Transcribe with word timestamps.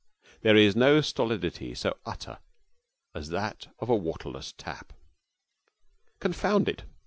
There 0.41 0.55
is 0.55 0.75
no 0.75 0.99
stolidity 1.01 1.75
so 1.75 1.95
utter 2.07 2.39
as 3.13 3.29
that 3.29 3.67
of 3.77 3.87
a 3.87 3.95
waterless 3.95 4.51
tap. 4.57 4.93
'Confound 6.19 6.67
it!' 6.67 6.85